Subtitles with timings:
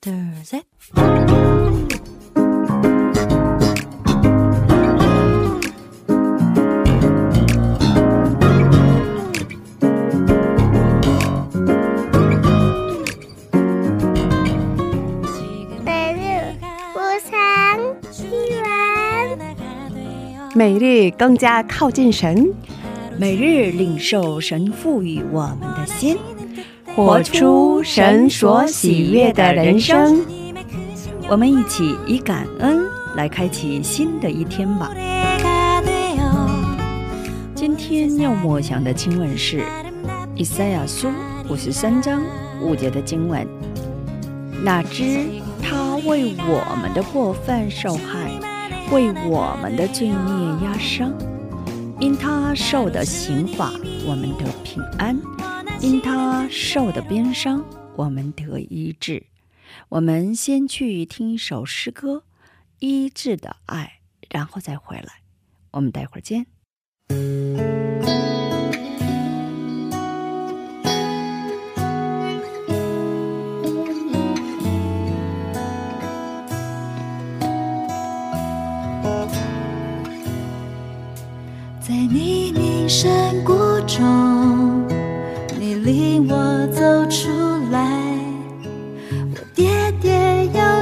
[0.00, 0.62] there's a
[20.54, 22.52] 每日更加靠近神，
[23.16, 26.18] 每日领受神赋予我们的心。
[26.98, 30.20] 活出神所喜悦的人生。
[31.28, 34.90] 我们一起以感恩来开启新的一天吧。
[37.54, 39.60] 今天要默想的经文是
[40.34, 41.06] 《以赛亚书》
[41.48, 42.20] 五十三章
[42.60, 43.46] 五节的经文。
[44.64, 45.24] 哪知
[45.62, 48.28] 他为我们的过犯受害，
[48.90, 50.16] 为我们的罪孽
[50.64, 51.12] 压伤。
[52.00, 53.70] 因他受的刑罚，
[54.04, 55.16] 我们得平安；
[55.80, 57.64] 因他受的鞭伤，
[57.94, 59.24] 我们得医治。
[59.88, 62.16] 我们先去听一首诗歌
[62.80, 65.22] 《医治的爱》，然后再回来。
[65.70, 66.46] 我们待会儿见。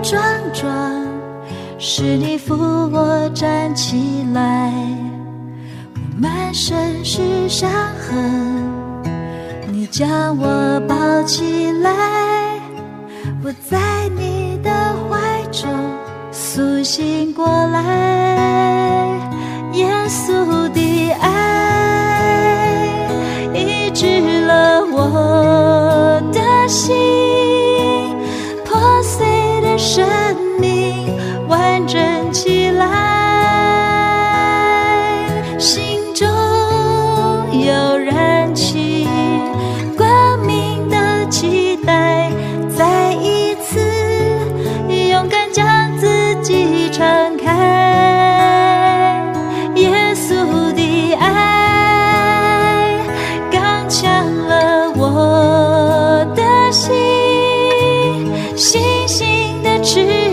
[0.00, 1.04] 跌又撞撞，
[1.78, 4.72] 是你扶我站起来。
[5.94, 8.64] 我满身是伤痕，
[9.70, 11.90] 你将我抱起来。
[13.42, 14.70] 我在你的
[15.08, 15.70] 怀中
[16.32, 19.18] 苏醒过来。
[19.72, 20.80] 耶稣的
[30.40, 31.14] 生命
[31.48, 32.86] 完整起来，
[35.58, 36.26] 心中
[37.52, 39.06] 有燃起
[39.98, 42.30] 光明的期待，
[42.74, 43.78] 再一次
[44.88, 45.66] 勇敢将
[45.98, 47.50] 自己敞开。
[49.74, 52.96] 耶稣的爱
[53.50, 56.90] 刚强了我的心，
[58.56, 60.29] 星星的翅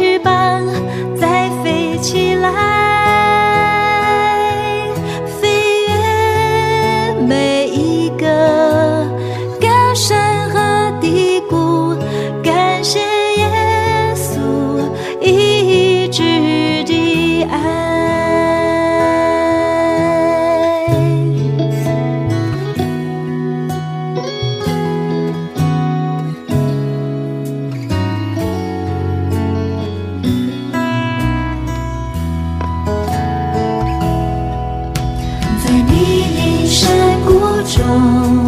[37.78, 38.47] 中，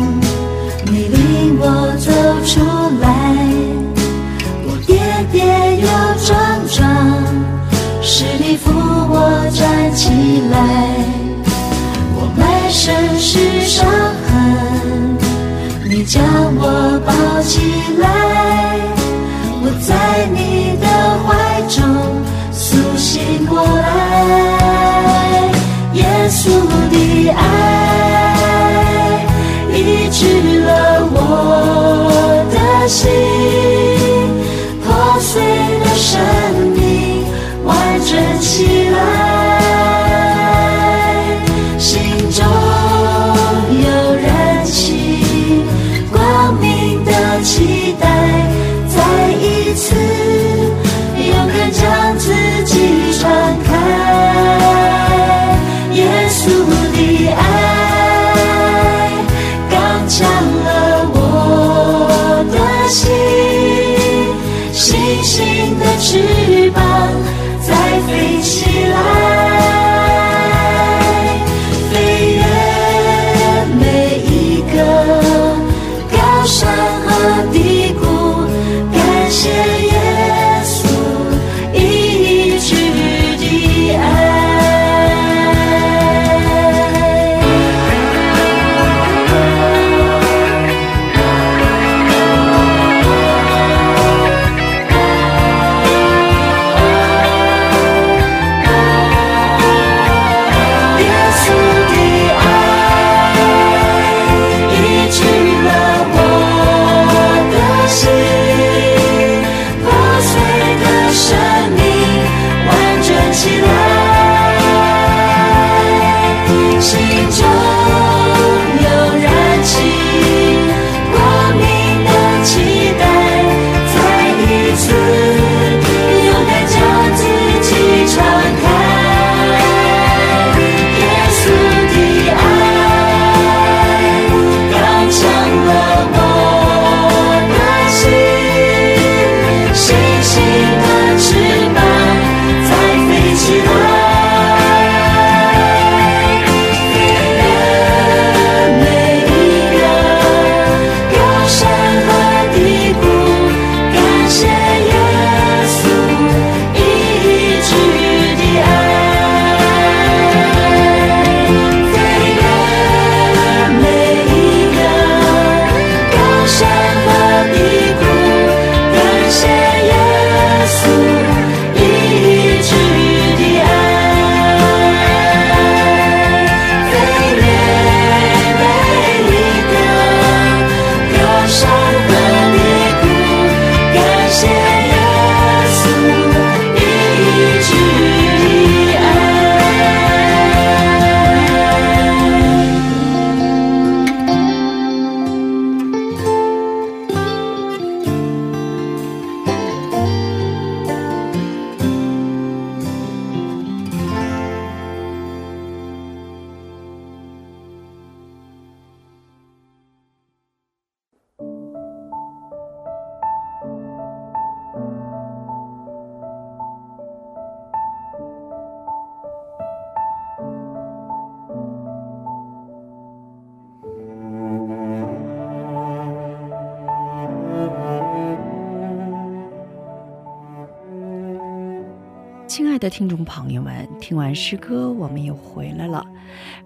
[232.79, 236.05] 的听众朋友们，听完诗歌，我们又回来了。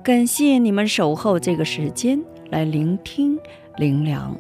[0.04, 2.22] 感谢你们守候这个时间
[2.52, 3.38] 来聆听
[3.78, 4.38] 灵粮。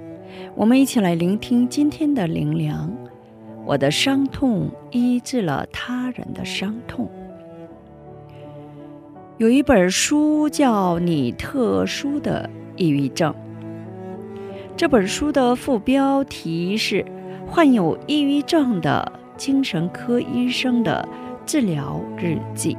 [0.56, 2.96] 我们一起来聆听今天的灵粮。
[3.66, 7.10] 我的伤痛医治了他人的伤痛。
[9.40, 13.34] 有一本书叫《你特殊的抑郁症》。
[14.78, 17.04] 这本书的副标题是
[17.50, 21.08] “患有抑郁症的精神科医生的”。
[21.46, 22.78] 治疗日记，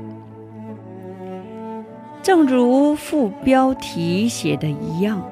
[2.23, 5.23] 正如副标题写的一样，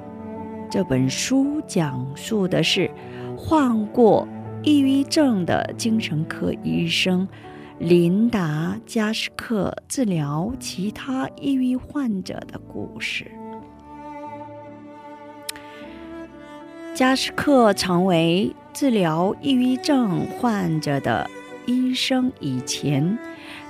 [0.70, 2.90] 这本书讲述的是
[3.36, 4.28] 患过
[4.62, 7.26] 抑郁症的精神科医生
[7.78, 13.30] 琳达·加斯克治疗其他抑郁患者的故事。
[16.94, 21.28] 加斯克成为治疗抑郁症患者的。
[21.66, 23.18] 医生以前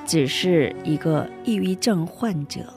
[0.05, 2.73] 只是一个抑郁症患者，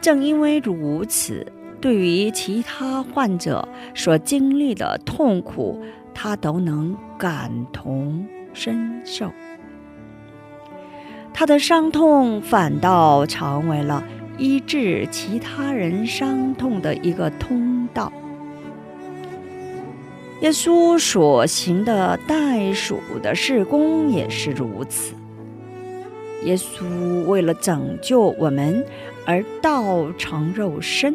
[0.00, 1.46] 正因为如此，
[1.80, 5.82] 对于其他患者所经历的痛苦，
[6.14, 9.30] 他都能感同身受。
[11.32, 14.04] 他的伤痛反倒成为了
[14.36, 18.12] 医治其他人伤痛的一个通道。
[20.40, 25.14] 耶稣所行的袋鼠的事工也是如此。
[26.44, 26.82] 耶稣
[27.26, 28.82] 为了拯救我们
[29.26, 31.14] 而道成肉身，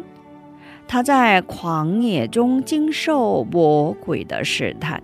[0.86, 5.02] 他在狂野中经受魔鬼的试探，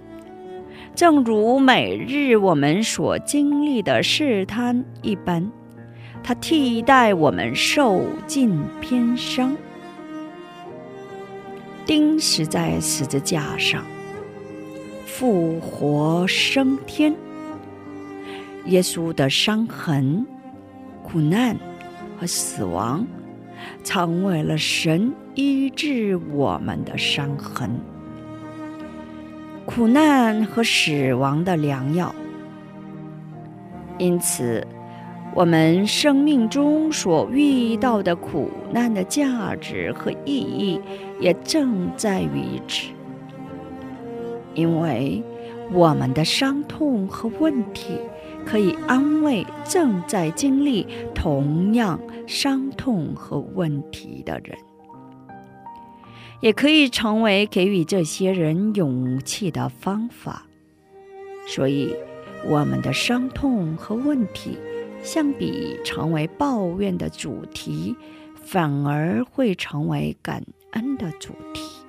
[0.95, 5.51] 正如每日我们所经历的试探一般，
[6.23, 9.57] 他替代我们受尽偏伤，
[11.85, 13.85] 钉死在十字架上。
[15.15, 17.15] 复活升天，
[18.65, 20.27] 耶稣的伤痕、
[21.03, 21.55] 苦难
[22.19, 23.07] 和死亡，
[23.85, 27.79] 成为了神医治我们的伤痕、
[29.67, 32.13] 苦难和死亡的良药。
[33.99, 34.67] 因此，
[35.35, 40.81] 我们生命中所遇到的苦难的价值和意义，
[41.21, 42.89] 也正在于此。
[44.55, 45.23] 因为
[45.73, 47.99] 我们的伤痛和问题，
[48.45, 54.59] 可以安慰正在经历同样伤痛和问题的人，
[56.41, 60.47] 也可以成为给予这些人勇气的方法。
[61.47, 61.95] 所以，
[62.47, 64.59] 我们的伤痛和问题，
[65.03, 67.97] 相比成为抱怨的主题，
[68.35, 71.82] 反而会成为感恩的主题。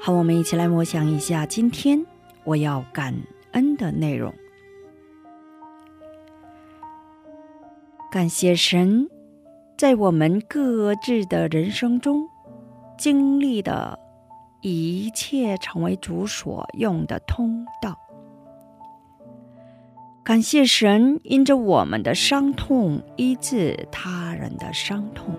[0.00, 2.06] 好，我们一起来默想一下今天
[2.44, 3.14] 我要感
[3.52, 4.32] 恩的内容。
[8.10, 9.08] 感谢神，
[9.76, 12.28] 在我们各自的人生中
[12.96, 13.98] 经历的
[14.62, 17.98] 一切，成为主所用的通道。
[20.24, 25.34] 感谢神，因着我们的伤痛医治他人的伤痛。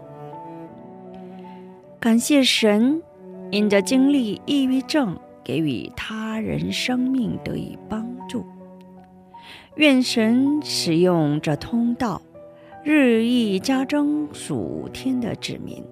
[2.00, 3.02] 感谢神。
[3.52, 8.46] 因着经历抑郁症，给予他人生命得以帮助。
[9.76, 12.22] 愿神使用这通道，
[12.84, 15.84] 日益加增属天的子民。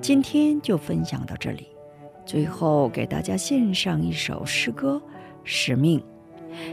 [0.00, 1.68] 今天就分享到这里，
[2.24, 5.00] 最后给大家献上一首诗歌
[5.44, 6.00] 《使命》。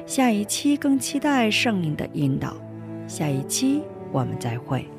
[0.08, 2.56] 下一期更期待圣灵的引导。
[3.08, 4.97] 下一期我们再会。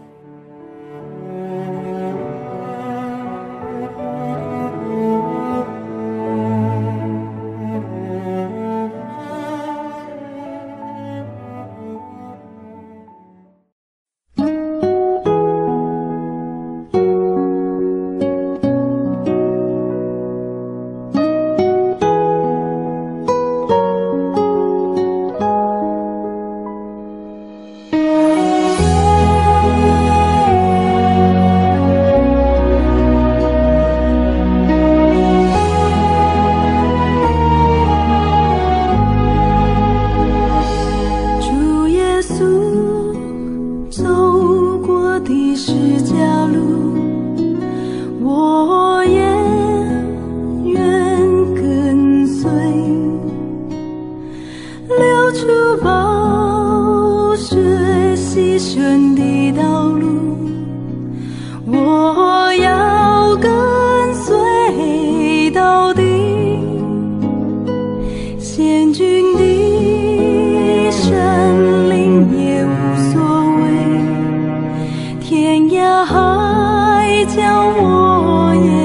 [77.18, 78.77] 别将我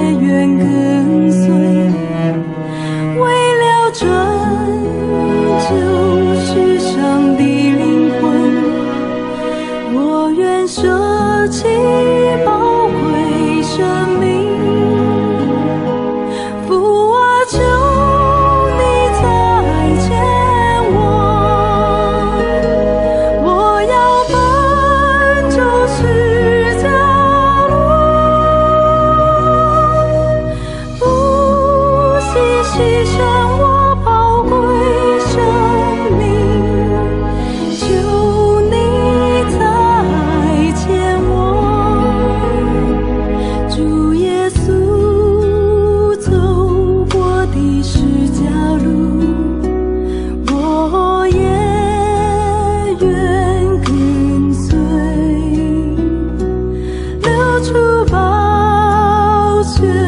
[59.77, 60.02] 说。